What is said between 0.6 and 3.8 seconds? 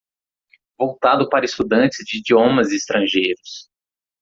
voltado para estudantes de idiomas estrangeiros.